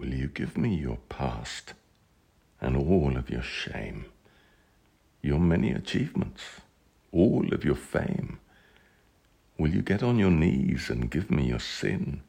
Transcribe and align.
Will 0.00 0.14
you 0.14 0.28
give 0.28 0.56
me 0.56 0.74
your 0.74 0.96
past 1.10 1.74
and 2.58 2.74
all 2.74 3.18
of 3.18 3.28
your 3.28 3.42
shame, 3.42 4.06
your 5.20 5.38
many 5.38 5.72
achievements, 5.72 6.42
all 7.12 7.52
of 7.52 7.66
your 7.66 7.74
fame? 7.74 8.38
Will 9.58 9.68
you 9.68 9.82
get 9.82 10.02
on 10.02 10.18
your 10.18 10.30
knees 10.30 10.88
and 10.88 11.10
give 11.10 11.30
me 11.30 11.48
your 11.48 11.60
sin, 11.60 12.22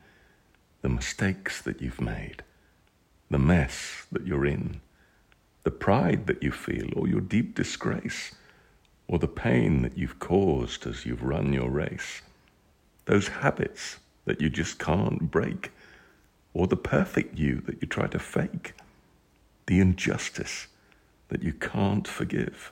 the 0.81 0.89
mistakes 0.89 1.61
that 1.61 1.81
you've 1.81 2.01
made, 2.01 2.43
the 3.29 3.39
mess 3.39 4.05
that 4.11 4.27
you're 4.27 4.45
in, 4.45 4.81
the 5.63 5.71
pride 5.71 6.27
that 6.27 6.43
you 6.43 6.51
feel, 6.51 6.89
or 6.93 7.07
your 7.07 7.21
deep 7.21 7.55
disgrace, 7.55 8.35
or 9.07 9.17
the 9.17 9.29
pain 9.29 9.81
that 9.83 9.97
you've 9.97 10.19
caused 10.19 10.85
as 10.85 11.05
you've 11.05 11.23
run 11.23 11.53
your 11.53 11.69
race, 11.69 12.21
those 13.05 13.29
habits 13.29 13.95
that 14.25 14.41
you 14.41 14.49
just 14.49 14.77
can't 14.77 15.31
break? 15.31 15.71
Or 16.53 16.67
the 16.67 16.77
perfect 16.77 17.37
you 17.37 17.61
that 17.65 17.81
you 17.81 17.87
try 17.87 18.07
to 18.07 18.19
fake, 18.19 18.73
the 19.67 19.79
injustice 19.79 20.67
that 21.29 21.43
you 21.43 21.53
can't 21.53 22.07
forgive? 22.07 22.71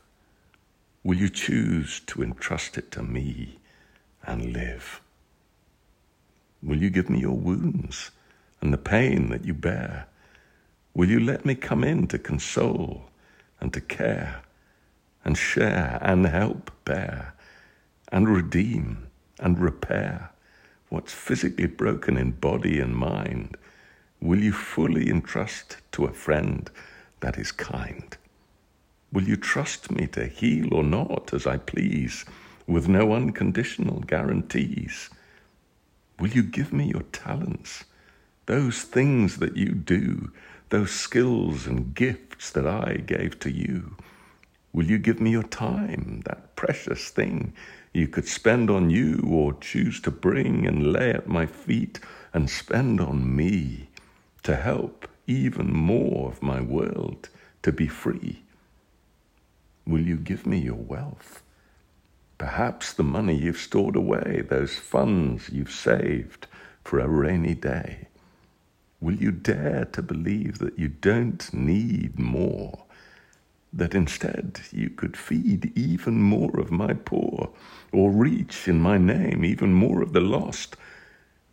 Will 1.03 1.15
you 1.15 1.29
choose 1.29 2.01
to 2.07 2.21
entrust 2.21 2.77
it 2.77 2.91
to 2.91 3.03
me 3.03 3.59
and 4.23 4.53
live? 4.53 5.01
Will 6.61 6.77
you 6.77 6.89
give 6.89 7.09
me 7.09 7.19
your 7.19 7.37
wounds 7.37 8.11
and 8.61 8.73
the 8.73 8.77
pain 8.77 9.29
that 9.29 9.45
you 9.45 9.53
bear? 9.53 10.07
Will 10.93 11.09
you 11.09 11.19
let 11.19 11.45
me 11.45 11.55
come 11.55 11.83
in 11.83 12.07
to 12.07 12.19
console 12.19 13.05
and 13.61 13.71
to 13.73 13.79
care 13.79 14.41
and 15.23 15.37
share 15.37 15.99
and 16.01 16.25
help 16.25 16.71
bear 16.83 17.33
and 18.11 18.27
redeem 18.27 19.07
and 19.39 19.59
repair 19.59 20.31
what's 20.89 21.13
physically 21.13 21.67
broken 21.67 22.17
in 22.17 22.31
body 22.31 22.79
and 22.79 22.95
mind? 22.95 23.55
Will 24.21 24.39
you 24.39 24.51
fully 24.51 25.09
entrust 25.09 25.77
to 25.93 26.05
a 26.05 26.13
friend 26.13 26.69
that 27.21 27.37
is 27.37 27.51
kind? 27.51 28.17
Will 29.11 29.23
you 29.23 29.37
trust 29.37 29.89
me 29.91 30.07
to 30.07 30.27
heal 30.27 30.73
or 30.73 30.83
not 30.83 31.33
as 31.33 31.47
I 31.47 31.57
please, 31.57 32.25
with 32.67 32.87
no 32.87 33.13
unconditional 33.13 34.01
guarantees? 34.01 35.09
Will 36.19 36.29
you 36.29 36.43
give 36.43 36.73
me 36.73 36.85
your 36.85 37.03
talents, 37.11 37.85
those 38.45 38.81
things 38.81 39.37
that 39.37 39.55
you 39.55 39.69
do, 39.69 40.31
those 40.69 40.91
skills 40.91 41.65
and 41.65 41.95
gifts 41.95 42.51
that 42.51 42.67
I 42.67 42.95
gave 43.05 43.39
to 43.39 43.51
you? 43.51 43.95
Will 44.73 44.85
you 44.85 44.97
give 44.97 45.19
me 45.19 45.31
your 45.31 45.43
time, 45.43 46.21
that 46.25 46.55
precious 46.55 47.09
thing 47.09 47.53
you 47.93 48.07
could 48.07 48.27
spend 48.27 48.69
on 48.69 48.89
you 48.89 49.23
or 49.27 49.53
choose 49.53 49.99
to 50.01 50.11
bring 50.11 50.67
and 50.67 50.93
lay 50.93 51.09
at 51.11 51.27
my 51.27 51.45
feet 51.45 51.99
and 52.33 52.49
spend 52.49 53.01
on 53.01 53.35
me? 53.35 53.89
to 54.43 54.55
help 54.55 55.07
even 55.27 55.71
more 55.71 56.29
of 56.29 56.41
my 56.41 56.61
world 56.61 57.29
to 57.61 57.71
be 57.71 57.87
free? 57.87 58.43
Will 59.85 60.01
you 60.01 60.17
give 60.17 60.45
me 60.45 60.59
your 60.59 60.75
wealth? 60.75 61.41
Perhaps 62.37 62.93
the 62.93 63.03
money 63.03 63.35
you've 63.35 63.57
stored 63.57 63.95
away, 63.95 64.43
those 64.47 64.75
funds 64.75 65.49
you've 65.49 65.71
saved 65.71 66.47
for 66.83 66.99
a 66.99 67.07
rainy 67.07 67.53
day. 67.53 68.07
Will 69.01 69.15
you 69.15 69.31
dare 69.31 69.85
to 69.91 70.01
believe 70.01 70.59
that 70.59 70.79
you 70.79 70.87
don't 70.87 71.53
need 71.53 72.17
more? 72.17 72.85
That 73.71 73.93
instead 73.93 74.61
you 74.71 74.89
could 74.89 75.15
feed 75.15 75.71
even 75.77 76.21
more 76.21 76.59
of 76.59 76.71
my 76.71 76.93
poor, 76.93 77.51
or 77.91 78.11
reach 78.11 78.67
in 78.67 78.81
my 78.81 78.97
name 78.97 79.45
even 79.45 79.73
more 79.73 80.01
of 80.01 80.13
the 80.13 80.21
lost? 80.21 80.75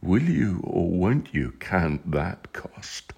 Will 0.02 0.22
you 0.22 0.60
or 0.64 0.88
won't 0.90 1.34
you 1.34 1.52
count 1.58 2.10
that 2.10 2.52
cost? 2.52 3.12